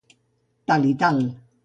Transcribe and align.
Tal 0.71 0.89
i 0.93 0.95
tal. 1.05 1.21